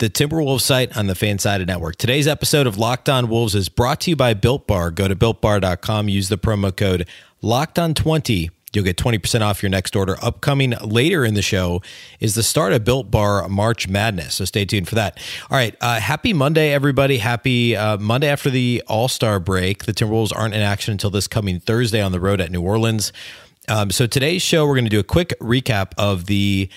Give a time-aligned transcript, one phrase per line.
[0.00, 1.96] the Timberwolves site on the Fansided Network.
[1.96, 4.90] Today's episode of Locked On Wolves is brought to you by Built Bar.
[4.90, 7.06] Go to builtbar.com, use the promo code
[7.42, 10.16] Locked On 20 You'll get 20% off your next order.
[10.22, 11.82] Upcoming later in the show
[12.20, 14.36] is the start of Built Bar March Madness.
[14.36, 15.18] So stay tuned for that.
[15.50, 15.74] All right.
[15.80, 17.18] Uh, happy Monday, everybody.
[17.18, 19.86] Happy uh, Monday after the All Star break.
[19.86, 23.12] The Timberwolves aren't in action until this coming Thursday on the road at New Orleans.
[23.68, 26.68] Um, so today's show, we're going to do a quick recap of the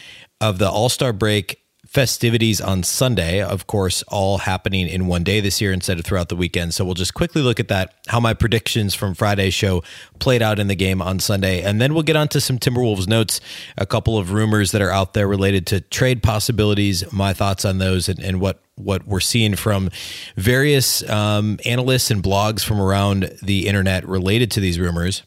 [0.41, 1.62] of the All Star break
[1.93, 6.29] festivities on Sunday, of course, all happening in one day this year instead of throughout
[6.29, 6.73] the weekend.
[6.73, 9.83] So we'll just quickly look at that, how my predictions from Friday's show
[10.17, 11.61] played out in the game on Sunday.
[11.61, 13.39] And then we'll get on to some Timberwolves notes,
[13.77, 17.77] a couple of rumors that are out there related to trade possibilities, my thoughts on
[17.77, 19.91] those, and, and what what we're seeing from
[20.36, 25.21] various um, analysts and blogs from around the internet related to these rumors.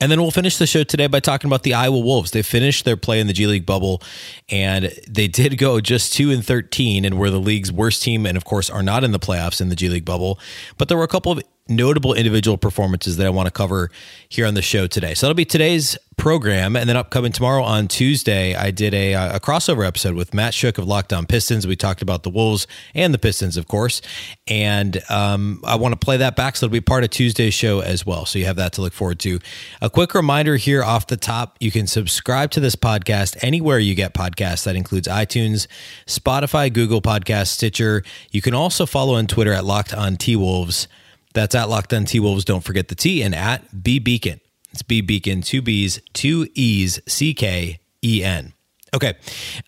[0.00, 2.30] And then we'll finish the show today by talking about the Iowa Wolves.
[2.30, 4.02] They finished their play in the G League bubble
[4.48, 8.36] and they did go just 2 and 13 and were the league's worst team and
[8.36, 10.38] of course are not in the playoffs in the G League bubble.
[10.76, 13.90] But there were a couple of notable individual performances that I want to cover
[14.28, 15.14] here on the show today.
[15.14, 16.76] So that'll be today's program.
[16.76, 20.78] And then upcoming tomorrow on Tuesday, I did a, a crossover episode with Matt Shook
[20.78, 21.66] of Locked On Pistons.
[21.66, 24.00] We talked about the Wolves and the Pistons, of course.
[24.46, 26.56] And um, I want to play that back.
[26.56, 28.24] So it'll be part of Tuesday's show as well.
[28.24, 29.40] So you have that to look forward to.
[29.82, 33.94] A quick reminder here off the top you can subscribe to this podcast anywhere you
[33.94, 34.64] get podcasts.
[34.64, 35.66] That includes iTunes,
[36.06, 38.02] Spotify, Google Podcast, Stitcher.
[38.30, 40.88] You can also follow on Twitter at Locked On T Wolves.
[41.36, 42.46] That's at Locked On T Wolves.
[42.46, 44.40] Don't forget the T and at B Beecken.
[44.72, 48.54] It's B Beecken, two B's, two E's, C K E N.
[48.94, 49.12] Okay.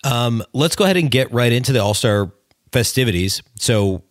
[0.03, 2.31] Um, let's go ahead and get right into the All Star
[2.71, 3.43] festivities.
[3.59, 4.01] So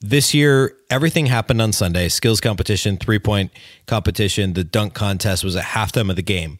[0.00, 3.50] this year, everything happened on Sunday skills competition, three point
[3.86, 4.52] competition.
[4.52, 6.58] The dunk contest was at halftime of the game.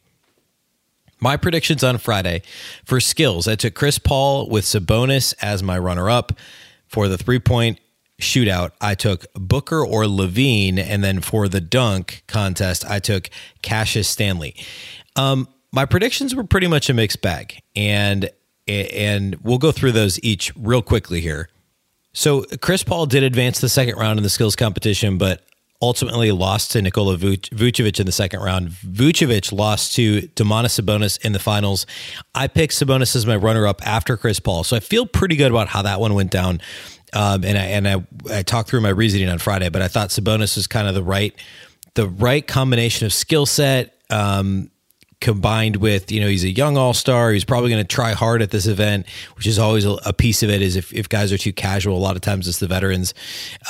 [1.21, 2.41] My predictions on Friday
[2.87, 6.33] for skills I took Chris Paul with Sabonis as my runner up.
[6.87, 7.81] For the three point
[8.21, 10.79] shootout, I took Booker or LaVine.
[10.79, 13.31] and then for the dunk contest, I took
[13.63, 14.57] Cassius Stanley.
[15.17, 18.31] Um, my predictions were pretty much a mixed bag, and
[18.67, 21.49] and we'll go through those each real quickly here.
[22.13, 25.43] So Chris Paul did advance the second round in the skills competition, but
[25.83, 28.71] ultimately lost to Nikola Vucevic in the second round.
[28.71, 31.87] Vucevic lost to Domantas Sabonis in the finals.
[32.35, 35.69] I picked Sabonis as my runner-up after Chris Paul, so I feel pretty good about
[35.69, 36.61] how that one went down.
[37.15, 40.11] Um, and I and I, I talked through my reasoning on Friday, but I thought
[40.11, 41.35] Sabonis was kind of the right
[41.95, 43.97] the right combination of skill set.
[44.11, 44.71] Um,
[45.21, 48.51] combined with you know he's a young all-star he's probably going to try hard at
[48.51, 51.39] this event which is always a, a, piece of it is if, if guys are
[51.39, 53.15] too casual a lot of times it's the veterans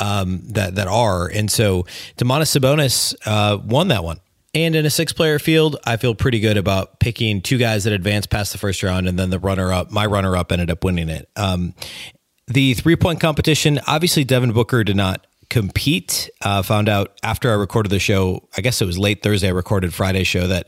[0.01, 1.85] um, that that are and so
[2.17, 4.19] Domantas Sabonis uh, won that one
[4.55, 7.93] and in a six player field, I feel pretty good about picking two guys that
[7.93, 10.85] advanced past the first round, and then the runner up, my runner up, ended up
[10.85, 11.29] winning it.
[11.35, 11.75] Um,
[12.47, 16.31] the three point competition, obviously, Devin Booker did not compete.
[16.43, 19.53] Uh, found out after I recorded the show, I guess it was late Thursday, I
[19.53, 20.67] recorded Friday's show that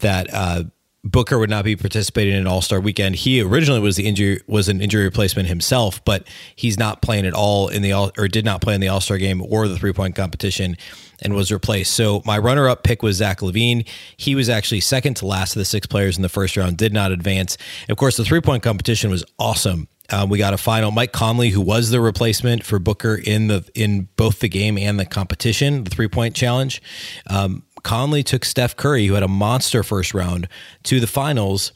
[0.00, 0.64] that uh,
[1.04, 3.14] Booker would not be participating in All Star Weekend.
[3.14, 7.32] He originally was the injury was an injury replacement himself, but he's not playing at
[7.32, 9.78] all in the all or did not play in the All Star game or the
[9.78, 10.76] three point competition,
[11.22, 11.94] and was replaced.
[11.94, 13.86] So my runner up pick was Zach LaVine.
[14.16, 16.92] He was actually second to last of the six players in the first round, did
[16.92, 17.56] not advance.
[17.88, 19.88] Of course, the three point competition was awesome.
[20.10, 20.90] Um, we got a final.
[20.90, 24.98] Mike Conley, who was the replacement for Booker in the in both the game and
[24.98, 26.82] the competition, the three point challenge.
[27.28, 30.48] Um, Conley took Steph Curry, who had a monster first round,
[30.84, 31.72] to the finals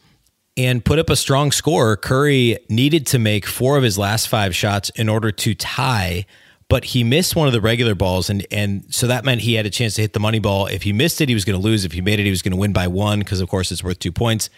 [0.56, 1.96] and put up a strong score.
[1.96, 6.26] Curry needed to make four of his last five shots in order to tie,
[6.68, 9.66] but he missed one of the regular balls, and and so that meant he had
[9.66, 10.66] a chance to hit the money ball.
[10.66, 11.84] If he missed it, he was going to lose.
[11.84, 13.82] If he made it, he was going to win by one because, of course, it's
[13.82, 14.50] worth two points.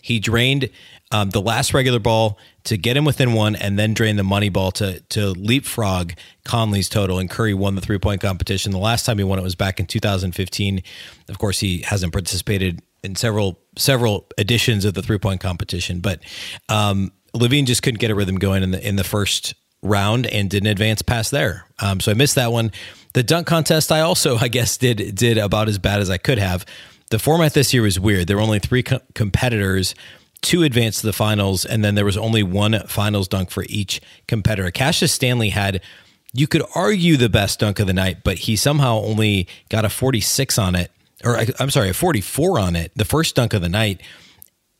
[0.00, 0.70] He drained
[1.10, 4.48] um, the last regular ball to get him within one, and then drain the money
[4.48, 6.12] ball to to leapfrog
[6.44, 7.18] Conley's total.
[7.18, 8.72] And Curry won the three point competition.
[8.72, 10.82] The last time he won it was back in 2015.
[11.28, 16.20] Of course, he hasn't participated in several several editions of the three point competition, but
[16.68, 20.50] um, LaVine just couldn't get a rhythm going in the in the first round and
[20.50, 21.64] didn't advance past there.
[21.78, 22.72] Um, so I missed that one.
[23.14, 26.38] The dunk contest, I also I guess did did about as bad as I could
[26.38, 26.66] have
[27.10, 28.26] the format this year was weird.
[28.26, 29.94] There were only three co- competitors
[30.42, 34.00] to advance to the finals, and then there was only one finals dunk for each
[34.26, 34.70] competitor.
[34.70, 35.80] Cassius Stanley had
[36.32, 39.88] you could argue the best dunk of the night, but he somehow only got a
[39.88, 40.90] 46 on it,
[41.24, 44.02] or I'm sorry, a 44 on it, the first dunk of the night.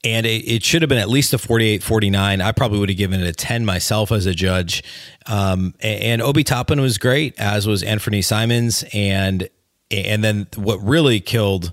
[0.05, 2.41] And it, it should have been at least a 48 49.
[2.41, 4.85] I probably would have given it a 10 myself as a judge.
[5.27, 8.85] Um, and, and Obi Toppin was great, as was Anthony Simons.
[8.93, 9.49] And
[9.91, 11.73] and then what really killed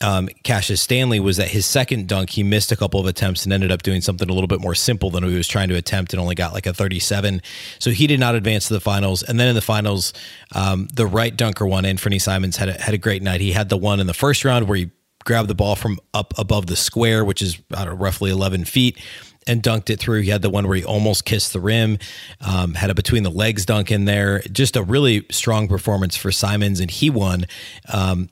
[0.00, 3.52] um, Cassius Stanley was that his second dunk, he missed a couple of attempts and
[3.52, 6.12] ended up doing something a little bit more simple than he was trying to attempt
[6.12, 7.42] and only got like a 37.
[7.78, 9.22] So he did not advance to the finals.
[9.22, 10.12] And then in the finals,
[10.54, 13.40] um, the right dunker one, Anthony Simons, had a, had a great night.
[13.40, 14.90] He had the one in the first round where he
[15.24, 18.98] grabbed the ball from up above the square, which is know, roughly 11 feet
[19.46, 20.20] and dunked it through.
[20.20, 21.98] He had the one where he almost kissed the rim,
[22.40, 24.40] um, had a between the legs dunk in there.
[24.52, 27.46] Just a really strong performance for Simons, and he won.
[27.92, 28.28] Um,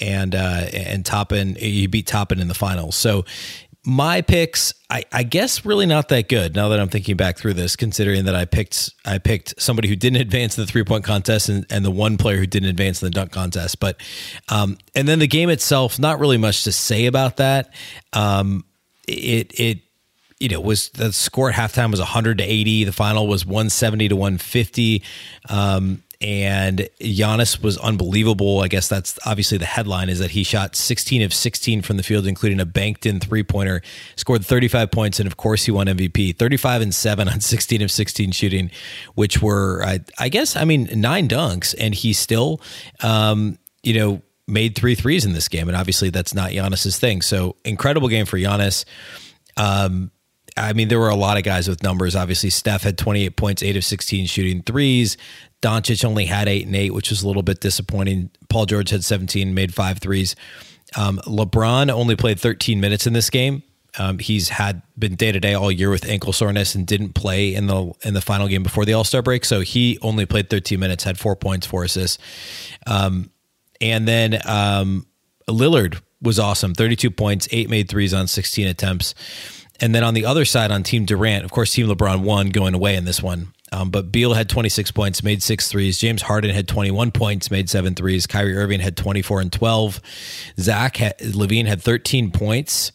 [0.00, 2.96] and uh, and Toppin, he beat Toppin in the finals.
[2.96, 3.24] So
[3.88, 6.54] my picks, I, I, guess, really not that good.
[6.54, 9.96] Now that I'm thinking back through this, considering that I picked I picked somebody who
[9.96, 13.02] didn't advance in the three point contest and, and the one player who didn't advance
[13.02, 13.80] in the dunk contest.
[13.80, 13.96] But
[14.48, 17.72] um, and then the game itself, not really much to say about that.
[18.12, 18.64] Um,
[19.06, 19.78] it it
[20.38, 22.84] you know was the score at halftime was 100 to 80.
[22.84, 25.02] The final was 170 to 150.
[25.48, 28.60] Um, and Giannis was unbelievable.
[28.60, 32.02] I guess that's obviously the headline is that he shot 16 of 16 from the
[32.02, 33.82] field, including a banked in three pointer,
[34.16, 36.36] scored 35 points, and of course he won MVP.
[36.36, 38.70] 35 and seven on 16 of 16 shooting,
[39.14, 42.60] which were I, I guess I mean nine dunks, and he still,
[43.00, 47.22] um, you know, made three threes in this game, and obviously that's not Giannis's thing.
[47.22, 48.84] So incredible game for Giannis.
[49.56, 50.10] Um,
[50.56, 52.16] I mean, there were a lot of guys with numbers.
[52.16, 55.16] Obviously, Steph had 28 points, eight of 16 shooting threes.
[55.62, 58.30] Doncic only had eight and eight, which was a little bit disappointing.
[58.48, 60.36] Paul George had 17, made five threes.
[60.96, 63.62] Um, LeBron only played 13 minutes in this game.
[63.98, 67.54] Um, he's had been day to day all year with ankle soreness and didn't play
[67.54, 69.44] in the in the final game before the All Star break.
[69.44, 72.18] So he only played 13 minutes, had four points, four assists.
[72.86, 73.30] Um,
[73.80, 75.06] and then um,
[75.48, 79.14] Lillard was awesome, 32 points, eight made threes on 16 attempts.
[79.80, 82.74] And then on the other side, on Team Durant, of course, Team LeBron won going
[82.74, 83.52] away in this one.
[83.72, 85.98] Um, but Beal had 26 points, made six threes.
[85.98, 88.26] James Harden had 21 points, made seven threes.
[88.26, 90.00] Kyrie Irving had 24 and 12.
[90.58, 92.92] Zach had, LaVine had 13 points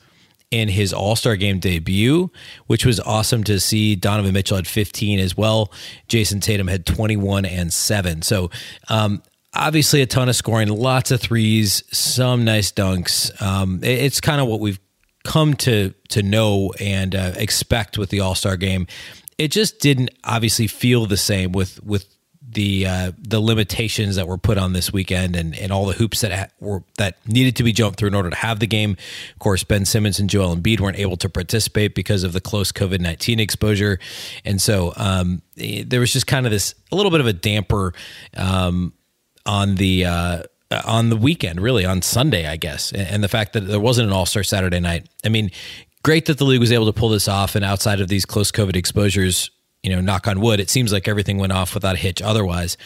[0.54, 2.30] in his All Star game debut,
[2.68, 3.96] which was awesome to see.
[3.96, 5.72] Donovan Mitchell had 15 as well.
[6.08, 8.22] Jayson Tatum had 21 and seven.
[8.22, 8.52] So,
[8.88, 9.24] um,
[9.56, 13.42] obviously, a ton of scoring, lots of threes, some nice dunks.
[13.42, 14.80] Um, it's kind of what we've
[15.24, 18.88] come to to know and uh, expect with the All Star game
[19.38, 22.08] it just didn't obviously feel the same with with
[22.54, 26.22] the uh, the limitations that were put on this weekend and, and all the hoops
[26.22, 28.92] that ha- were that needed to be jumped through in order to have the game.
[28.92, 32.72] Of course, Ben Simmons and Joel Embiid weren't able to participate because of the close
[32.72, 34.00] COVID nineteen exposure,
[34.46, 37.94] and so um, there was just kind of this a little bit of a damper
[38.38, 38.94] um,
[39.46, 40.06] on the.
[40.06, 40.44] Uh,
[40.86, 44.14] on the weekend, really on Sunday, I guess, and the fact that there wasn't an
[44.14, 45.08] All Star Saturday night.
[45.24, 45.52] I mean,
[46.04, 47.56] great that the league was able to pull this off.
[47.56, 49.50] And outside of these close COVID exposures,
[49.82, 52.78] you know, knock on wood, it seems like everything went off without a hitch otherwise.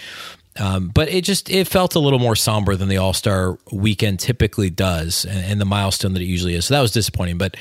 [0.59, 4.19] Um, but it just it felt a little more somber than the All Star weekend
[4.19, 6.65] typically does, and, and, the milestone that it usually is.
[6.65, 7.37] So that was disappointing.
[7.37, 7.57] But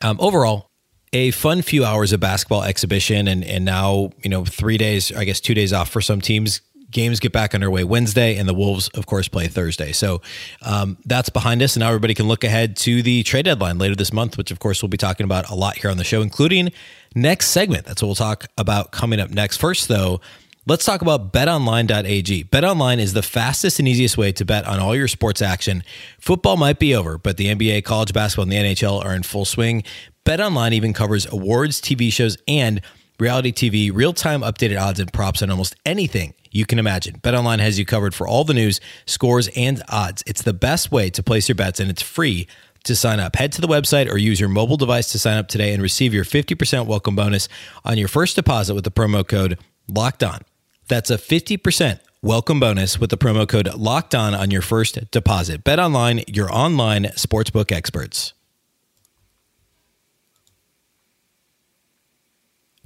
[0.00, 0.70] um, overall,
[1.12, 5.24] a fun few hours of basketball exhibition, and and now you know three days, I
[5.24, 8.88] guess two days off for some teams games get back underway Wednesday, and the Wolves,
[8.88, 9.92] of course, play Thursday.
[9.92, 10.22] So
[10.62, 13.94] um, that's behind us, and now everybody can look ahead to the trade deadline later
[13.94, 16.22] this month, which, of course, we'll be talking about a lot here on the show,
[16.22, 16.72] including
[17.14, 17.84] next segment.
[17.84, 19.58] That's what we'll talk about coming up next.
[19.58, 20.20] First, though,
[20.66, 22.44] let's talk about betonline.ag.
[22.44, 25.82] BetOnline is the fastest and easiest way to bet on all your sports action.
[26.18, 29.44] Football might be over, but the NBA, college basketball, and the NHL are in full
[29.44, 29.82] swing.
[30.24, 32.80] BetOnline even covers awards, TV shows, and
[33.18, 37.20] reality TV, real time updated odds and props on almost anything you can imagine.
[37.20, 40.22] BetOnline has you covered for all the news, scores, and odds.
[40.26, 42.46] It's the best way to place your bets, and it's free
[42.84, 43.36] to sign up.
[43.36, 46.14] Head to the website or use your mobile device to sign up today and receive
[46.14, 47.48] your 50% welcome bonus
[47.84, 50.40] on your first deposit with the promo code LOCKED ON.
[50.88, 55.64] That's a 50% welcome bonus with the promo code LOCKED ON on your first deposit.
[55.64, 58.32] BetOnline, your online sportsbook experts.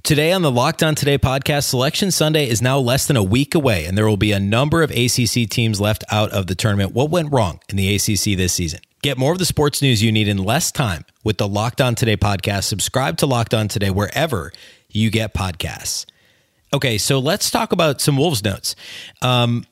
[0.03, 3.55] Today on the Locked On Today podcast, Selection Sunday is now less than a week
[3.55, 6.91] away, and there will be a number of ACC teams left out of the tournament.
[6.93, 8.81] What went wrong in the ACC this season?
[9.01, 11.95] Get more of the sports news you need in less time with the Locked On
[11.95, 12.65] Today podcast.
[12.65, 14.51] Subscribe to Locked On Today wherever
[14.89, 16.05] you get podcasts.
[16.73, 18.75] Okay, so let's talk about some Wolves notes.
[19.21, 19.65] Um,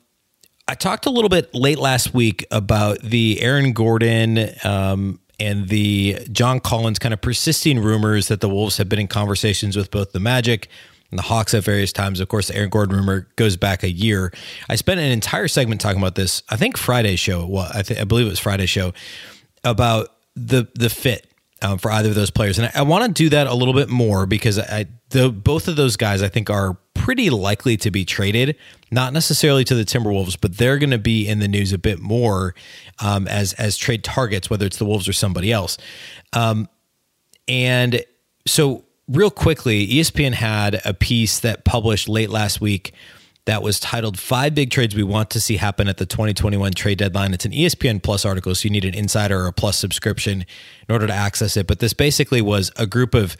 [0.66, 6.18] I talked a little bit late last week about the Aaron Gordon um, and the
[6.30, 10.12] John Collins kind of persisting rumors that the Wolves have been in conversations with both
[10.12, 10.68] the Magic
[11.10, 12.20] and the Hawks at various times.
[12.20, 14.32] Of course, the Aaron Gordon rumor goes back a year.
[14.68, 16.42] I spent an entire segment talking about this.
[16.48, 17.46] I think Friday show.
[17.46, 18.92] Well, I, th- I believe it was Friday show
[19.64, 21.26] about the the fit
[21.60, 23.74] um, for either of those players, and I, I want to do that a little
[23.74, 27.90] bit more because I the both of those guys I think are pretty likely to
[27.90, 28.54] be traded,
[28.92, 31.98] not necessarily to the Timberwolves, but they're going to be in the news a bit
[31.98, 32.54] more
[33.00, 35.78] um, as as trade targets, whether it's the Wolves or somebody else.
[36.32, 36.68] Um,
[37.48, 38.04] and
[38.46, 42.94] so, real quickly, ESPN had a piece that published late last week
[43.46, 46.98] that was titled Five Big Trades We Want to See Happen at the 2021 Trade
[46.98, 47.34] Deadline.
[47.34, 50.44] It's an ESPN Plus article, so you need an insider or a plus subscription
[50.88, 51.66] in order to access it.
[51.66, 53.36] But this basically was a group of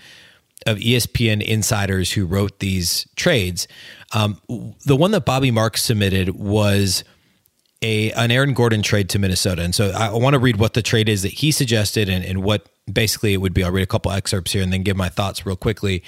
[0.66, 3.68] of ESPN insiders who wrote these trades.
[4.12, 4.40] Um,
[4.86, 7.04] the one that Bobby Marks submitted was
[7.82, 10.82] a an Aaron Gordon trade to Minnesota, and so I want to read what the
[10.82, 13.64] trade is that he suggested and, and what basically it would be.
[13.64, 16.02] I'll read a couple excerpts here and then give my thoughts real quickly.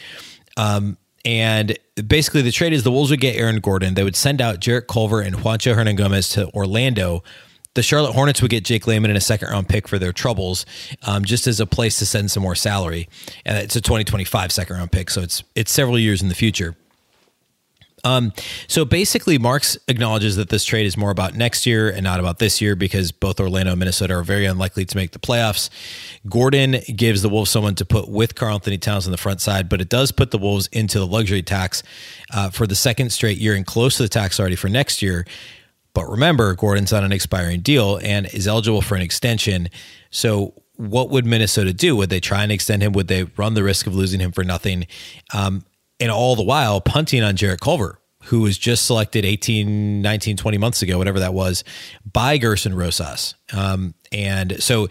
[0.56, 3.94] Um, and basically, the trade is the Wolves would get Aaron Gordon.
[3.94, 7.23] They would send out Jarrett Culver and Juancho Hernangomez to Orlando.
[7.75, 10.64] The Charlotte Hornets would get Jake Layman in a second round pick for their troubles,
[11.02, 13.09] um, just as a place to send some more salary.
[13.45, 16.76] And it's a 2025 second round pick, so it's it's several years in the future.
[18.04, 18.33] Um,
[18.69, 22.38] so basically, Marks acknowledges that this trade is more about next year and not about
[22.38, 25.71] this year because both Orlando and Minnesota are very unlikely to make the playoffs.
[26.28, 29.81] Gordon gives the Wolves someone to put with Karl-Anthony Towns on the front side, but
[29.81, 31.83] it does put the Wolves into the luxury tax
[32.33, 35.25] uh, for the second straight year and close to the tax already for next year.
[35.95, 39.69] But remember, Gordon's on an expiring deal and is eligible for an extension.
[40.11, 41.97] So what would Minnesota do?
[41.97, 42.93] Would they try and extend him?
[42.93, 44.87] Would they run the risk of losing him for nothing?
[45.33, 45.65] Um,
[46.01, 50.59] and all the while punting on Jarrett Culver, who was just selected 18, 19, 20
[50.59, 51.63] months ago, whatever that was,
[52.11, 53.35] by Gersson Rosas.
[53.53, 54.89] Um, and so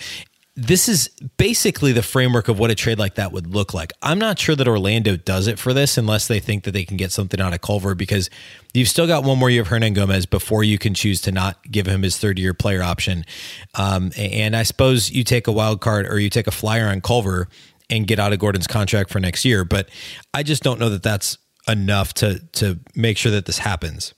[0.55, 3.91] this is basically the framework of what a trade like that would look like.
[4.03, 6.95] I'm not sure that Orlando does it for this unless they think that they can
[6.95, 8.29] get something out of Culver because
[8.71, 11.87] you've still got one more year of Hernangomez before you can choose to not give
[11.87, 13.25] him his third year player option.
[13.73, 17.01] Um, and I suppose you take a wild card or you take a flyer on
[17.01, 17.47] Culver
[17.89, 19.65] and get out of Gordon's contract for next year.
[19.65, 19.89] But
[20.35, 24.13] I just don't know that that's enough to to make sure that this happens.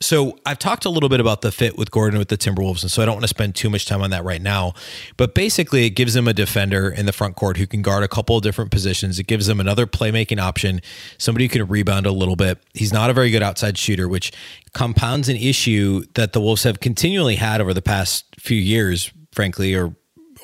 [0.00, 2.90] So I've talked a little bit about the fit with Gordon with the Timberwolves, and
[2.90, 4.74] so I don't want to spend too much time on that right now.
[5.16, 8.08] But basically, it gives them a defender in the front court who can guard a
[8.08, 9.18] couple of different positions.
[9.18, 10.82] It gives them another playmaking option,
[11.16, 12.58] somebody who can rebound a little bit.
[12.74, 14.32] He's not a very good outside shooter, which
[14.72, 19.74] compounds an issue that the Wolves have continually had over the past few years, frankly,
[19.74, 19.94] or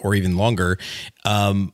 [0.03, 0.79] or even longer.
[1.25, 1.73] Um,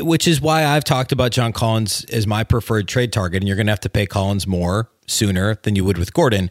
[0.00, 3.56] which is why I've talked about John Collins as my preferred trade target, and you're
[3.56, 6.50] going to have to pay Collins more sooner than you would with Gordon.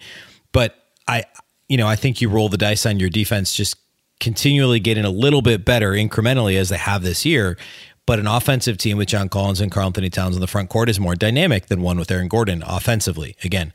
[1.08, 1.24] I,
[1.68, 3.76] you know, I think you roll the dice on your defense just
[4.20, 7.58] continually getting a little bit better incrementally as they have this year.
[8.06, 11.00] But an offensive team with John Collins and Karl-Anthony Towns in the front court is
[11.00, 13.38] more dynamic than one with Aaron Gordon offensively.
[13.46, 13.72] Again,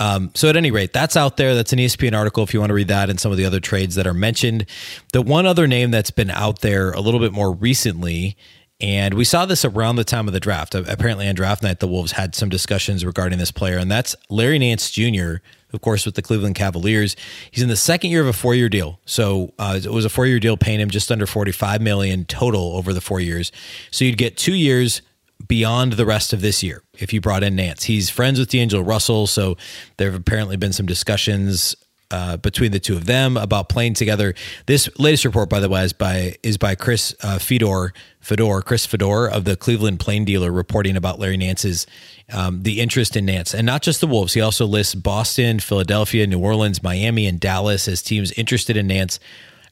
[0.00, 1.54] um, so at any rate, that's out there.
[1.54, 3.60] That's an ESPN article if you want to read that and some of the other
[3.60, 4.66] trades that are mentioned.
[5.12, 8.36] The one other name that's been out there a little bit more recently
[8.80, 10.74] and we saw this around the time of the draft.
[10.74, 14.58] Apparently, on draft night, the Wolves had some discussions regarding this player, and that's Larry
[14.58, 15.36] Nance Jr.,
[15.72, 17.14] of course, with the Cleveland Cavaliers.
[17.50, 19.00] He's in the second year of a four-year deal.
[19.04, 22.92] So uh, it was a four-year deal, paying him just under forty-five million total over
[22.92, 23.52] the four years.
[23.90, 25.02] So you'd get two years
[25.46, 27.84] beyond the rest of this year if you brought in Nance.
[27.84, 29.56] He's friends with D'Angelo Russell, so
[29.96, 31.76] there have apparently been some discussions
[32.10, 34.34] uh, between the two of them about playing together.
[34.66, 38.86] This latest report, by the way, is by is by Chris uh, Fedor, Fedor, Chris
[38.86, 41.86] Fedor of the Cleveland Plain Dealer, reporting about Larry Nance's
[42.32, 44.34] um, the interest in Nance, and not just the Wolves.
[44.34, 49.18] He also lists Boston, Philadelphia, New Orleans, Miami, and Dallas as teams interested in Nance.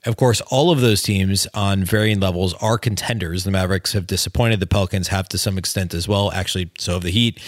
[0.04, 3.42] Of course, all of those teams on varying levels are contenders.
[3.42, 4.60] The Mavericks have disappointed.
[4.60, 6.30] The Pelicans have to some extent as well.
[6.30, 7.40] Actually, so have the Heat.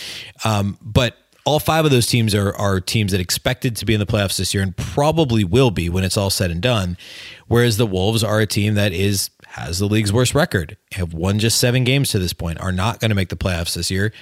[0.44, 1.16] Um, but
[1.48, 4.36] all five of those teams are are teams that expected to be in the playoffs
[4.36, 6.98] this year and probably will be when it's all said and done.
[7.46, 11.38] Whereas the Wolves are a team that is has the league's worst record, have won
[11.38, 14.12] just seven games to this point, are not going to make the playoffs this year,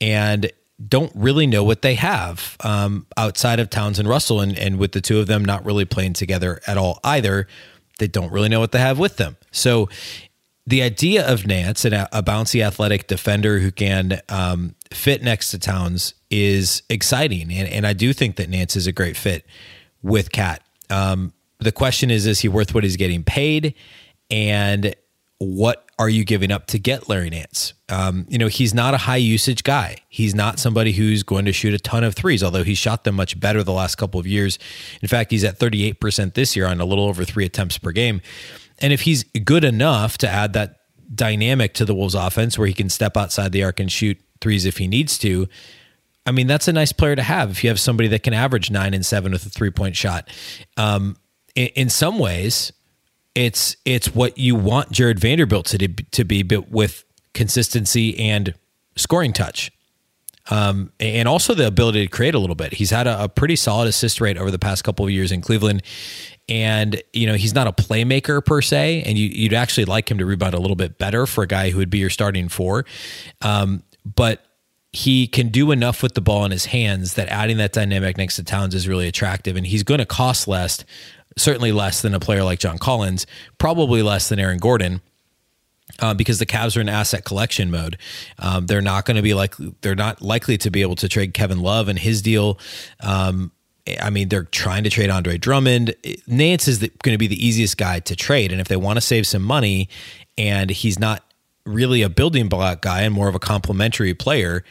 [0.00, 0.52] and
[0.88, 4.92] don't really know what they have um, outside of Towns and Russell, and, and with
[4.92, 7.48] the two of them not really playing together at all either.
[7.98, 9.36] They don't really know what they have with them.
[9.50, 9.88] So
[10.64, 15.58] the idea of Nance and a, bouncy athletic defender who can um, fit next to
[15.58, 17.52] Towns is exciting.
[17.52, 19.46] And, and I do think that Nance is a great fit
[20.02, 20.62] with KAT.
[20.90, 23.74] Um, the question is, is he worth what he's getting paid?
[24.30, 24.94] And
[25.38, 27.72] what are you giving up to get Larry Nance?
[27.88, 29.98] Um, you know, he's not a high usage guy.
[30.08, 33.14] He's not somebody who's going to shoot a ton of threes, although he's shot them
[33.14, 34.58] much better the last couple of years.
[35.00, 38.20] In fact, he's at 38% this year on a little over three attempts per game.
[38.80, 40.78] And if he's good enough to add that
[41.12, 44.64] dynamic to the Wolves offense where he can step outside the arc and shoot threes
[44.64, 45.48] if he needs to.
[46.28, 48.70] I mean, that's a nice player to have if you have somebody that can average
[48.70, 50.28] nine and seven with a three point shot.
[50.76, 51.16] Um,
[51.54, 52.70] in, in, some ways,
[53.34, 58.52] it's it's what you want Jarred Vanderbilt to to be, but with consistency and
[58.94, 59.72] scoring touch.
[60.50, 62.74] Um, and also the ability to create a little bit.
[62.74, 65.42] He's had a, a, pretty solid assist rate over the past couple of years in
[65.42, 65.82] Cleveland,
[66.48, 69.02] and you know he's not a playmaker per se.
[69.06, 71.70] And you, would actually like him to rebound a little bit better for a guy
[71.70, 72.84] who would be your starting four.
[73.40, 74.44] Um, but
[74.92, 78.36] he can do enough with the ball in his hands that adding that dynamic next
[78.36, 80.84] to Towns is really attractive, and he's going to cost less,
[81.36, 83.26] certainly less than a player like John Collins,
[83.58, 85.00] probably less than Aaron Gordon.
[86.00, 87.96] Uh, because the Cavs are in asset collection mode,
[88.38, 91.32] um, they're not going to be like they're not likely to be able to trade
[91.32, 92.58] Kevin Love and his deal.
[93.00, 93.50] Um,
[94.00, 95.94] I mean, they're trying to trade Andre Drummond.
[96.26, 99.00] Nance is going to be the easiest guy to trade, and if they want to
[99.00, 99.88] save some money,
[100.36, 101.24] and he's not
[101.68, 104.64] really a building block guy and more of a complementary player,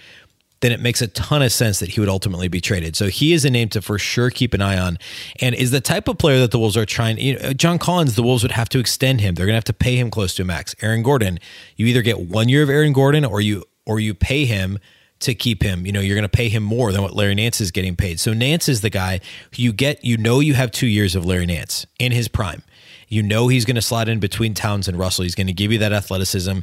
[0.62, 2.96] then it makes a ton of sense that he would ultimately be traded.
[2.96, 4.98] So he is a name to for sure keep an eye on,
[5.40, 7.20] and is the type of player that the Wolves are trying.
[7.20, 9.36] You know, John Collins, the Wolves would have to extend him.
[9.36, 10.76] They're going to have to pay him close to a max.
[10.82, 11.40] Aaron Gordon,
[11.76, 14.80] you either get one year of Aaron Gordon or you or you pay him
[15.20, 15.86] to keep him.
[15.86, 18.20] You know, you're going to pay him more than what Larry Nance is getting paid.
[18.20, 19.20] So Nance is the guy
[19.56, 20.04] you get.
[20.04, 22.64] You know, you have two years of Larry Nance in his prime.
[23.08, 25.24] You know he's going to slide in between Towns and Russell.
[25.24, 26.60] He's going to give you that athleticism,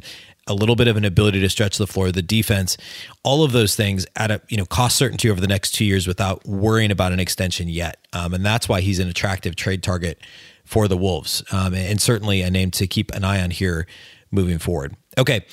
[0.47, 2.77] a little bit of an ability to stretch the floor, the defense,
[3.23, 6.07] all of those things at a you know cost certainty over the next two years
[6.07, 8.05] without worrying about an extension yet.
[8.13, 10.19] Um, and that's why he's an attractive trade target
[10.63, 13.85] for the Wolves, um, and certainly a name to keep an eye on here
[14.31, 14.95] moving forward.
[15.17, 15.45] Okay,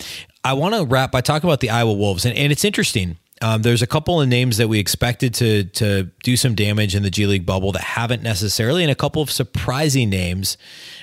[0.44, 3.62] I want to wrap by talking about the Iowa Wolves, and, and it's interesting um,
[3.62, 7.10] there's a couple of names that we expected to to do some damage in the
[7.10, 10.56] G League bubble that haven't necessarily, and a couple of surprising names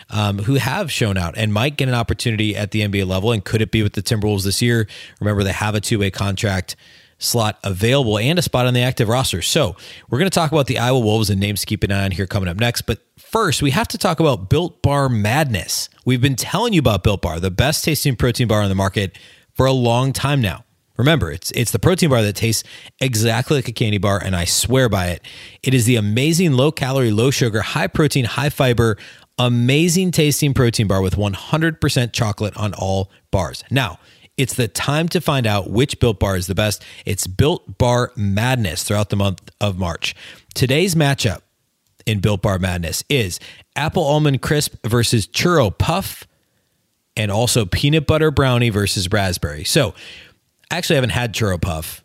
[0.09, 3.31] um, who have shown out and might get an opportunity at the NBA level.
[3.31, 4.87] And could it be with the Timberwolves this year?
[5.19, 6.75] Remember, they have a two way contract
[7.19, 9.41] slot available and a spot on the active roster.
[9.41, 9.75] So
[10.09, 12.11] we're going to talk about the Iowa Wolves and names to keep an eye on
[12.11, 12.83] here coming up next.
[12.83, 15.89] But first, we have to talk about Built Bar Madness.
[16.05, 19.17] We've been telling you about Built Bar, the best tasting protein bar on the market
[19.53, 20.63] for a long time now.
[20.99, 22.65] Remember, it's it's the protein bar that tastes
[22.99, 25.21] exactly like a candy bar, and I swear by it.
[25.63, 28.97] It is the amazing low calorie, low sugar, high protein, high fiber,
[29.37, 33.63] amazing tasting protein bar with 100% chocolate on all bars.
[33.71, 33.97] Now,
[34.35, 36.83] it's the time to find out which Built Bar is the best.
[37.05, 40.13] It's Built Bar Madness throughout the month of March.
[40.53, 41.41] Today's matchup
[42.05, 43.39] in Built Bar Madness is
[43.77, 46.27] Apple Almond Crisp versus Churro Puff,
[47.15, 49.63] and also Peanut Butter Brownie versus Raspberry.
[49.65, 49.93] So,
[50.71, 52.03] actually I haven't had churro puff,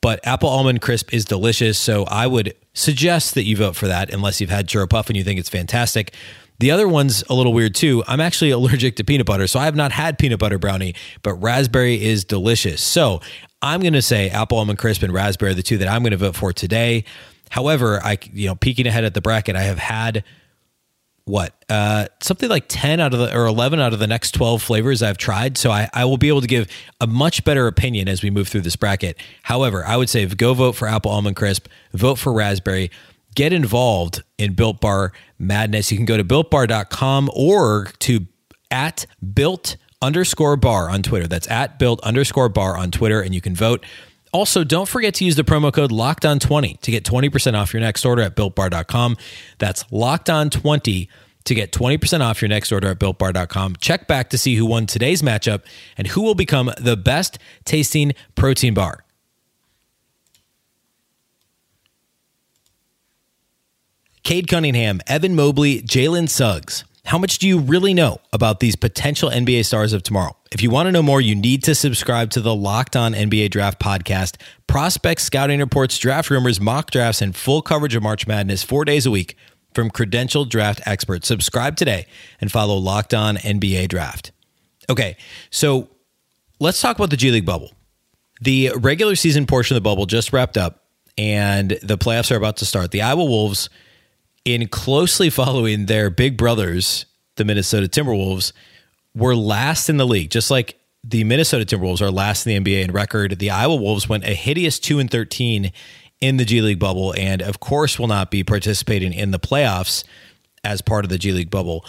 [0.00, 1.78] but apple almond crisp is delicious.
[1.78, 5.16] So I would suggest that you vote for that unless you've had churro puff and
[5.16, 6.14] you think it's fantastic.
[6.60, 8.02] The other one's a little weird too.
[8.06, 11.34] I'm actually allergic to peanut butter, so I have not had peanut butter brownie, but
[11.34, 12.82] raspberry is delicious.
[12.82, 13.20] So
[13.62, 16.12] I'm going to say apple almond crisp and raspberry, are the two that I'm going
[16.12, 17.04] to vote for today.
[17.50, 20.24] However, I you know peeking ahead at the bracket, I have had
[21.28, 24.62] what uh, something like 10 out of the or 11 out of the next 12
[24.62, 25.58] flavors I've tried.
[25.58, 26.68] So I, I will be able to give
[27.00, 29.16] a much better opinion as we move through this bracket.
[29.42, 32.90] However, I would say go vote for apple almond crisp, vote for raspberry,
[33.34, 35.92] get involved in Built Bar madness.
[35.92, 38.26] You can go to builtbar.com or to
[38.70, 41.26] at built underscore bar on Twitter.
[41.26, 43.84] That's at built underscore bar on Twitter, and you can vote.
[44.38, 47.74] Also, don't forget to use the promo code locked on 20 to get 20% off
[47.74, 49.16] your next order at builtbar.com.
[49.58, 51.08] That's locked on 20
[51.42, 53.74] to get 20% off your next order at builtbar.com.
[53.80, 55.62] Check back to see who won today's matchup
[55.96, 59.04] and who will become the best tasting protein bar.
[64.22, 66.84] Cade Cunningham, Evan Mobley, Jalen Suggs.
[67.08, 70.36] How much do you really know about these potential NBA stars of tomorrow?
[70.52, 73.50] If you want to know more, you need to subscribe to the Locked On NBA
[73.50, 74.36] Draft podcast.
[74.66, 79.06] Prospects, scouting reports, draft rumors, mock drafts, and full coverage of March Madness four days
[79.06, 79.38] a week
[79.72, 81.26] from credentialed draft experts.
[81.26, 82.04] Subscribe today
[82.42, 84.32] and follow Locked On NBA Draft.
[84.90, 85.16] Okay,
[85.48, 85.88] so
[86.60, 87.72] let's talk about the G League bubble.
[88.42, 90.84] The regular season portion of the bubble just wrapped up,
[91.16, 92.90] and the playoffs are about to start.
[92.90, 93.70] The Iowa Wolves–
[94.54, 97.04] in closely following their big brothers,
[97.36, 98.52] the Minnesota Timberwolves,
[99.14, 102.84] were last in the league, just like the Minnesota Timberwolves are last in the NBA
[102.84, 103.38] in record.
[103.38, 105.70] The Iowa Wolves went a hideous 2 and 13
[106.20, 110.02] in the G League bubble and of course will not be participating in the playoffs
[110.64, 111.84] as part of the G League bubble.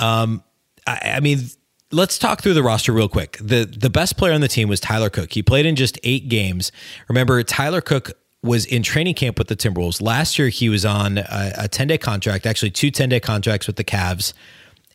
[0.00, 0.42] Um,
[0.86, 1.48] I, I mean,
[1.92, 3.38] let's talk through the roster real quick.
[3.40, 5.32] The the best player on the team was Tyler Cook.
[5.32, 6.72] He played in just 8 games.
[7.08, 10.00] Remember Tyler Cook was in training camp with the Timberwolves.
[10.00, 13.76] Last year, he was on a 10 day contract, actually, two 10 day contracts with
[13.76, 14.32] the Cavs.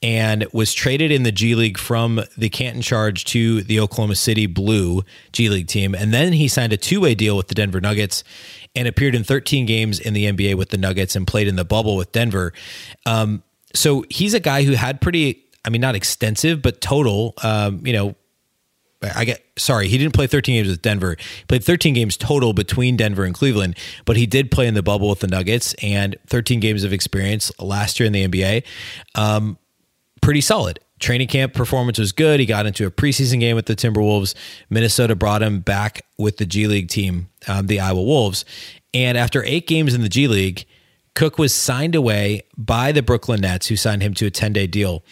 [0.03, 4.45] and was traded in the G League from the Canton Charge to the Oklahoma City
[4.45, 5.95] Blue G League team.
[5.95, 8.23] And then he signed a two way deal with the Denver Nuggets
[8.75, 11.63] and appeared in 13 games in the NBA with the Nuggets and played in the
[11.65, 12.51] bubble with Denver.
[13.05, 13.41] Um,
[13.73, 17.93] so he's a guy who had pretty, I mean, not extensive, but total, um, you
[17.93, 18.15] know,
[19.13, 21.15] I get sorry, he didn't play 13 games with Denver.
[21.17, 24.83] He played 13 games total between Denver and Cleveland, but he did play in the
[24.83, 28.63] bubble with the Nuggets and 13 games of experience last year in the NBA.
[29.15, 29.57] Um,
[30.21, 30.79] pretty solid.
[30.99, 32.39] Training camp performance was good.
[32.39, 34.33] He got into a preseason game with the Timberwolves.
[34.69, 38.45] Minnesota brought him back with the G League team, um, the Iowa Wolves.
[38.93, 40.65] And after eight games in the G League,
[41.15, 44.67] Cook was signed away by the Brooklyn Nets, who signed him to a 10 day
[44.67, 45.03] deal.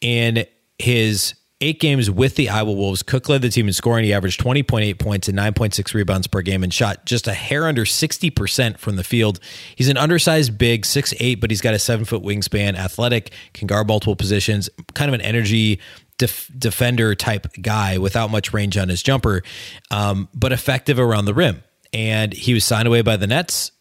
[0.00, 0.46] In
[0.78, 4.04] his eight games with the Iowa Wolves, Cook led the team in scoring.
[4.04, 7.84] He averaged 20.8 points and 9.6 rebounds per game and shot just a hair under
[7.84, 9.40] 60% from the field.
[9.74, 13.88] He's an undersized big, 6'8, but he's got a seven foot wingspan, athletic, can guard
[13.88, 15.80] multiple positions, kind of an energy
[16.18, 19.42] def- defender type guy without much range on his jumper,
[19.90, 21.62] um, but effective around the rim.
[21.92, 23.72] And he was signed away by the Nets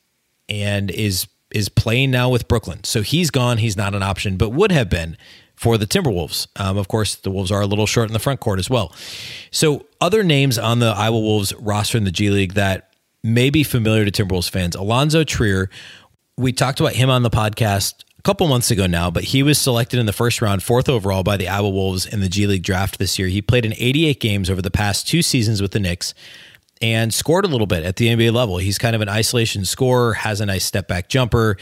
[0.47, 2.83] and is is playing now with Brooklyn.
[2.83, 3.59] So he's gone.
[3.59, 5.15] He's not an option, but would have been
[5.55, 6.47] for the Timberwolves.
[6.57, 8.93] Um, of course, the Wolves are a little short in the front court as well.
[9.51, 12.91] So, other names on the Iowa Wolves roster in the G League that
[13.23, 15.69] may be familiar to Timberwolves fans Alonzo Trier.
[16.37, 19.57] We talked about him on the podcast a couple months ago now, but he was
[19.57, 22.63] selected in the first round, fourth overall by the Iowa Wolves in the G League
[22.63, 23.29] draft this year.
[23.29, 26.13] He played in 88 games over the past two seasons with the Knicks
[26.81, 28.57] and scored a little bit at the NBA level.
[28.57, 31.57] He's kind of an isolation scorer, has a nice step back jumper.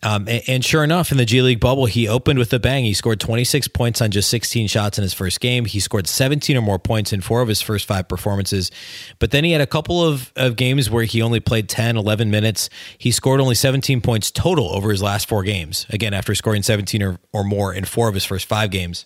[0.00, 2.84] Um, and, and, sure enough, in the G League bubble, he opened with a bang.
[2.84, 5.64] He scored 26 points on just 16 shots in his first game.
[5.64, 8.70] He scored 17 or more points in four of his first five performances.
[9.18, 12.30] But then he had a couple of, of games where he only played 10, 11
[12.30, 12.70] minutes.
[12.96, 15.84] He scored only 17 points total over his last four games.
[15.90, 19.04] Again, after scoring 17 or, or more in four of his first five games.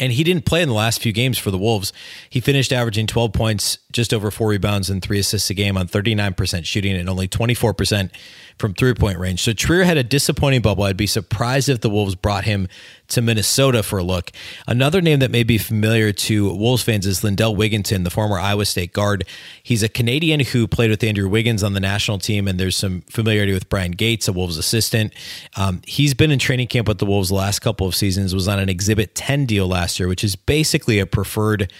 [0.00, 1.92] And he didn't play in the last few games for the Wolves.
[2.30, 5.88] He finished averaging 12 points, just over four rebounds, and three assists a game on
[5.88, 8.10] 39% shooting and only 24%
[8.58, 9.42] from three point range.
[9.42, 10.84] So Trier had a disappointing bubble.
[10.84, 12.68] I'd be surprised if the Wolves brought him
[13.08, 14.30] to Minnesota for a look.
[14.66, 18.66] Another name that may be familiar to Wolves fans is Lindell Wigginton, the former Iowa
[18.66, 19.24] State guard.
[19.62, 23.02] He's a Canadian who played with Andrew Wiggins on the national team, and there's some
[23.02, 25.14] familiarity with Bryan Gates, a Wolves assistant.
[25.56, 28.48] Um, he's been in training camp with the Wolves the last couple of seasons, was
[28.48, 31.72] on an Exhibit 10 deal last year, which is basically a preferred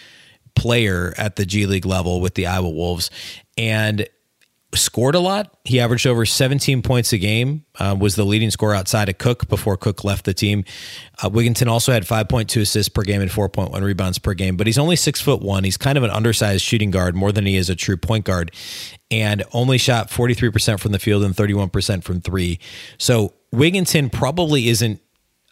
[0.59, 3.11] player at the G League level with the Iowa Wolves.
[3.57, 4.09] And
[4.75, 5.57] scored a lot.
[5.65, 9.49] He averaged over 17 points a game, uh, was the leading scorer outside of Cook
[9.49, 10.65] before Cook left the team.
[11.23, 14.79] Uh, Wigginton also had 5.2 assists per game and 4.1 rebounds per game, but he's
[14.79, 15.65] only six foot one.
[15.65, 18.53] He's kind of an undersized shooting guard more than he is a true point guard
[19.11, 22.59] and only shot 43% from the field and 31% from three.
[22.99, 25.01] So Wigginton probably isn't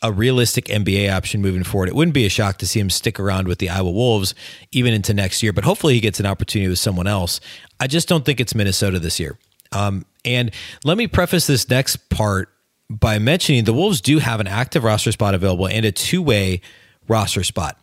[0.07, 1.88] a realistic NBA option moving forward.
[1.88, 4.35] It wouldn't be a shock to see him stick around with the Iowa Wolves
[4.73, 7.40] even into next year, but hopefully he gets an opportunity with someone else.
[7.81, 9.38] I just don't think it's Minnesota this year.
[9.73, 10.53] Um, and
[10.85, 12.51] let me preface this next part
[12.88, 16.61] by mentioning the Wolves do have an active roster spot available and a two way
[17.09, 17.79] roster spot.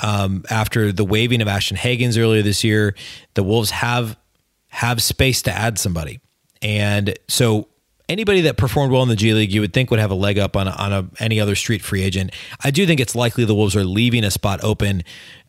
[0.00, 2.94] Um, after the waiving of Ashton Hagans earlier this year,
[3.34, 4.16] the Wolves have
[4.68, 6.20] have space to add somebody.
[6.62, 7.68] And so
[8.08, 10.38] anybody that performed well in the G League, you would think would have a leg
[10.38, 12.32] up on a, on a, any other street free agent.
[12.62, 15.04] I do think it's likely the Wolves are leaving a spot open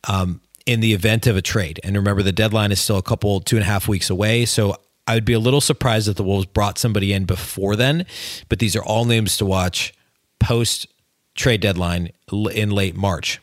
[0.08, 1.80] um, in the event of a trade.
[1.84, 4.76] And remember, the deadline is still a couple two and a half weeks away, so
[5.08, 8.06] I would be a little surprised if the Wolves brought somebody in before then.
[8.48, 9.93] But these are all names to watch
[10.39, 10.88] post
[11.36, 13.39] trade deadline in late March.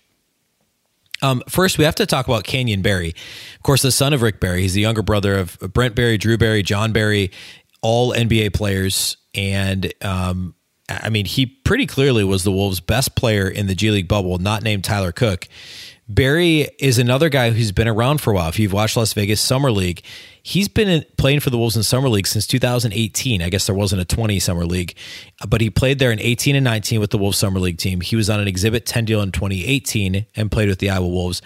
[1.23, 3.15] Um, first, we have to talk about Canyon Barry.
[3.57, 4.63] Of course, the son of Rick Barry.
[4.63, 7.31] He's the younger brother of Brent Barry, Drew Barry, Jon Barry
[7.87, 10.57] all NBA players, and um,
[10.89, 14.39] I mean, he pretty clearly was the Wolves' best player in the G League bubble,
[14.39, 15.47] not named Tyler Cook.
[16.09, 18.49] Barry is another guy who's been around for a while.
[18.49, 20.03] If you've watched Las Vegas Summer League,
[20.43, 23.41] he's been in, playing for the Wolves in Summer League since 2018.
[23.41, 24.97] I guess there wasn't a 20 Summer League,
[25.47, 28.01] but he played there in 18 and 19 with the Wolves Summer League team.
[28.01, 31.41] He was on an Exhibit 10 deal in 2018 and played with the Iowa Wolves.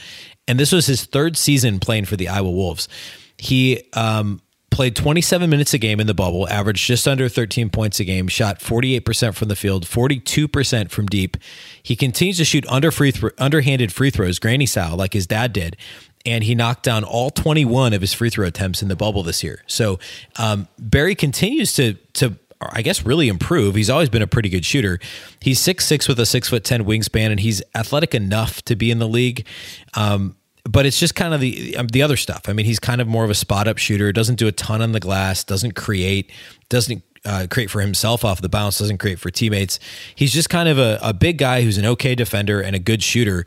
[0.48, 2.88] And this was his third season playing for the Iowa Wolves.
[3.37, 4.40] He um,
[4.71, 8.29] played 27 minutes a game in the bubble, averaged just under 13 points a game,
[8.29, 11.37] shot 48% from the field, 42% from deep.
[11.83, 15.53] He continues to shoot under free th- underhanded free throws, granny style, like his dad
[15.53, 15.77] did.
[16.25, 19.43] And he knocked down all 21 of his free throw attempts in the bubble this
[19.43, 19.63] year.
[19.67, 19.99] So
[20.37, 23.75] um, Barry continues to to I guess really improve.
[23.75, 24.99] He's always been a pretty good shooter.
[25.41, 28.91] He's six six with a six foot ten wingspan, and he's athletic enough to be
[28.91, 29.47] in the league.
[29.95, 30.37] Um,
[30.68, 32.49] but it's just kind of the um, the other stuff.
[32.49, 34.12] I mean, he's kind of more of a spot up shooter.
[34.12, 35.44] Doesn't do a ton on the glass.
[35.44, 36.31] Doesn't create.
[36.68, 39.79] Doesn't uh, create for himself off the bounce, doesn't create for teammates.
[40.14, 43.03] He's just kind of a, a big guy who's an okay defender and a good
[43.03, 43.44] shooter.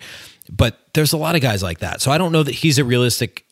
[0.51, 2.01] But there's a lot of guys like that.
[2.01, 3.45] So I don't know that he's a realistic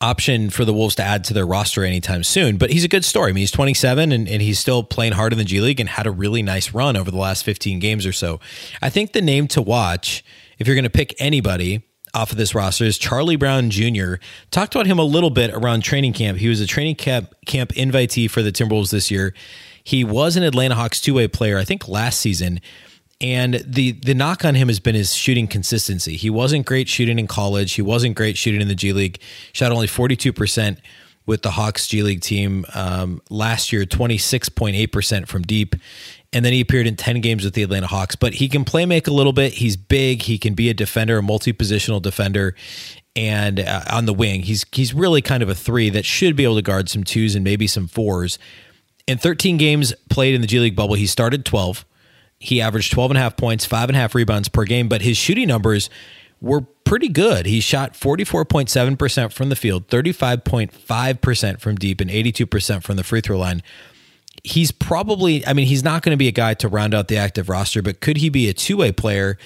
[0.00, 2.56] option for the Wolves to add to their roster anytime soon.
[2.56, 3.30] But he's a good story.
[3.30, 5.88] I mean, he's 27 and, and he's still playing hard in the G League and
[5.88, 8.40] had a really nice run over the last 15 games or so.
[8.80, 10.24] I think the name to watch,
[10.58, 11.82] if you're going to pick anybody,
[12.18, 14.14] off of this roster is Charlie Brown Jr.
[14.50, 16.38] Talked about him a little bit around training camp.
[16.38, 19.34] He was a training camp camp invitee for the Timberwolves this year.
[19.84, 22.60] He was an Atlanta Hawks two way player, I think, last season.
[23.20, 26.16] And the the knock on him has been his shooting consistency.
[26.16, 27.74] He wasn't great shooting in college.
[27.74, 29.20] He wasn't great shooting in the G League.
[29.52, 30.80] Shot only forty two percent
[31.24, 35.42] with the Hawks G League team um, last year, twenty six point eight percent from
[35.42, 35.76] deep.
[36.32, 38.14] And then he appeared in 10 games with the Atlanta Hawks.
[38.14, 39.54] But he can play make a little bit.
[39.54, 40.22] He's big.
[40.22, 42.54] He can be a defender, a multi positional defender.
[43.16, 46.44] And uh, on the wing, he's he's really kind of a three that should be
[46.44, 48.38] able to guard some twos and maybe some fours.
[49.06, 51.84] In 13 games played in the G League bubble, he started 12.
[52.38, 55.02] He averaged 12 and a half points, five and a half rebounds per game, but
[55.02, 55.90] his shooting numbers
[56.40, 57.46] were pretty good.
[57.46, 63.38] He shot 44.7% from the field, 35.5% from deep, and 82% from the free throw
[63.38, 63.62] line.
[64.44, 67.16] He's probably, I mean, he's not going to be a guy to round out the
[67.16, 69.38] active roster, but could he be a two way player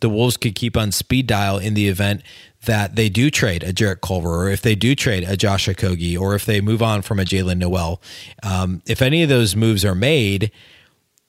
[0.00, 2.22] the Wolves could keep on speed dial in the event
[2.64, 6.18] that they do trade a Jarrett Culver, or if they do trade a Josh Okogie,
[6.18, 8.00] or if they move on from a Jaylen Nowell?
[8.42, 10.50] Um, if any of those moves are made,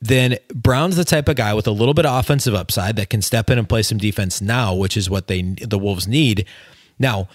[0.01, 3.21] then Brown's the type of guy with a little bit of offensive upside that can
[3.21, 6.45] step in and play some defense now, which is what they the Wolves need.
[6.97, 7.27] Now,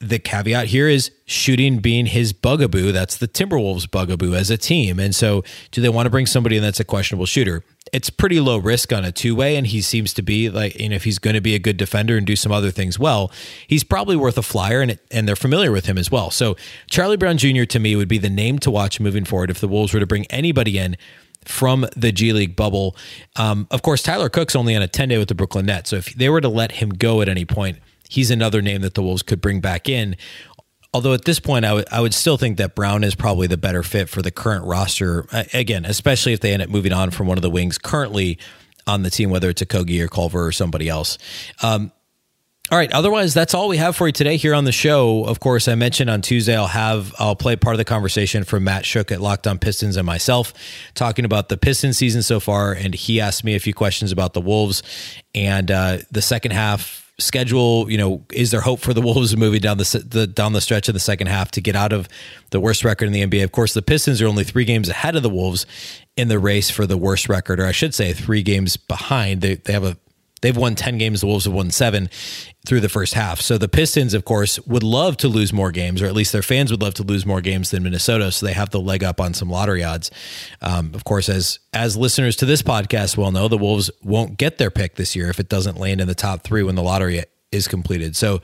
[0.00, 2.92] the caveat here is shooting being his bugaboo.
[2.92, 5.00] That's the Timberwolves bugaboo as a team.
[5.00, 7.64] And so, do they want to bring somebody in that's a questionable shooter?
[7.92, 10.90] It's pretty low risk on a two way, and he seems to be like, you
[10.90, 13.32] know, if he's going to be a good defender and do some other things well,
[13.66, 16.30] he's probably worth a flyer, and and they're familiar with him as well.
[16.30, 16.56] So,
[16.88, 17.64] Charlie Brown Jr.
[17.64, 20.06] to me would be the name to watch moving forward if the Wolves were to
[20.06, 20.96] bring anybody in
[21.46, 22.96] from the G League bubble.
[23.36, 25.90] Um, of course, Tyler Cook's only on a 10 day with the Brooklyn Nets.
[25.90, 28.94] So if they were to let him go at any point, he's another name that
[28.94, 30.16] the Wolves could bring back in.
[30.94, 34.08] Although at this point, I would still think that Brown is probably the better fit
[34.08, 35.26] for the current roster.
[35.52, 38.38] Again, especially if they end up moving on from one of the wings currently
[38.86, 41.18] on the team, whether it's Okogie or Culver or somebody else.
[41.62, 41.92] Um,
[42.70, 42.90] all right.
[42.92, 45.24] Otherwise, that's all we have for you today here on the show.
[45.24, 48.64] Of course, I mentioned on Tuesday I'll have I'll play part of the conversation from
[48.64, 50.52] Matt Shook at Locked On Pistons and myself
[50.94, 54.32] talking about the Pistons season so far, and he asked me a few questions about
[54.32, 54.82] the Wolves
[55.32, 57.90] and uh, the second half schedule.
[57.90, 60.88] You know, is there hope for the Wolves moving down the, the down the stretch
[60.88, 62.08] in the second half to get out of
[62.50, 63.44] the worst record in the NBA?
[63.44, 65.66] Of course, the Pistons are only three games ahead of the Wolves
[66.16, 69.40] in the race for the worst record, or I should say, three games behind.
[69.40, 69.96] They they have a
[70.46, 71.22] They've won 10 games.
[71.22, 72.08] The Wolves have won seven
[72.68, 73.40] through the first half.
[73.40, 76.40] So the Pistons, of course, would love to lose more games, or at least their
[76.40, 78.30] fans would love to lose more games than Minnesota.
[78.30, 80.08] So they have the leg up on some lottery odds.
[80.62, 84.58] Um, of course, as as listeners to this podcast well know, the Wolves won't get
[84.58, 87.24] their pick this year if it doesn't land in the top three when the lottery
[87.52, 88.16] is completed.
[88.16, 88.40] So,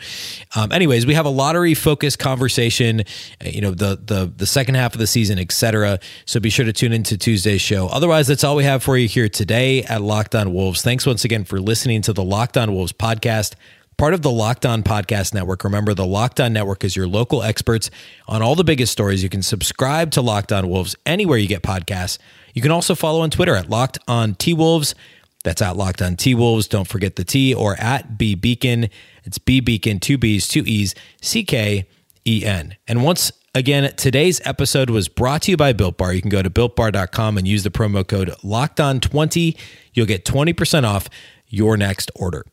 [0.55, 3.01] um, anyways, we have a lottery focused conversation.
[3.01, 5.99] Uh, you know, the the the second half of the season, etc.
[6.25, 7.89] So be sure to tune into Tuesday's show.
[7.89, 10.83] Otherwise, that's all we have for you here today at Locked On Wolves.
[10.83, 13.55] Thanks once again for listening to the Locked On Wolves podcast.
[13.99, 15.65] Part of the Locked On Podcast Network.
[15.65, 17.91] Remember, the Locked On Network is your local experts
[18.27, 19.23] on all the biggest stories.
[19.23, 22.19] You can subscribe to Locked On Wolves anywhere you get podcasts.
[22.55, 24.95] You can also follow on Twitter at Locked On T Wolves.
[25.45, 26.69] That's at Locked On T Wolves.
[26.69, 28.91] Don't forget the T or at B Beecken.
[29.25, 31.87] It's B Beecken, two B's, two E's, C K
[32.27, 32.77] E N.
[32.87, 36.13] And once again, today's episode was brought to you by Built Bar.
[36.13, 39.57] You can go to builtbar.com and use the promo code Locked On 20
[39.95, 41.09] You'll get 20% off
[41.49, 42.45] your next order.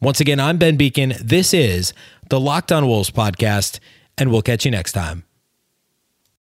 [0.00, 1.16] Once again, I'm Ben Beecken.
[1.18, 1.92] This is
[2.28, 3.80] the Locked On Wolves podcast,
[4.18, 5.24] and we'll catch you next time.